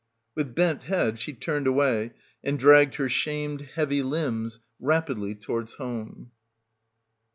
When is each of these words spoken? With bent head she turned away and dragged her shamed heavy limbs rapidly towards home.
With 0.33 0.55
bent 0.55 0.85
head 0.85 1.19
she 1.19 1.31
turned 1.31 1.67
away 1.67 2.13
and 2.43 2.57
dragged 2.57 2.95
her 2.95 3.07
shamed 3.07 3.61
heavy 3.75 4.01
limbs 4.01 4.59
rapidly 4.79 5.35
towards 5.35 5.75
home. 5.75 6.31